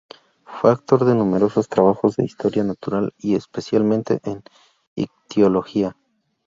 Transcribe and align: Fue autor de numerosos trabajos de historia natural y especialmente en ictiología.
Fue 0.45 0.71
autor 0.71 1.05
de 1.05 1.13
numerosos 1.13 1.69
trabajos 1.69 2.15
de 2.15 2.23
historia 2.23 2.63
natural 2.63 3.13
y 3.19 3.35
especialmente 3.35 4.19
en 4.23 4.41
ictiología. 4.95 5.95